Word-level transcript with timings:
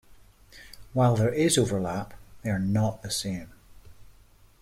While 0.93 1.15
there 1.15 1.31
is 1.31 1.59
overlap, 1.59 2.15
they 2.41 2.49
are 2.49 2.57
not 2.57 3.03
the 3.03 3.11
same. 3.11 3.51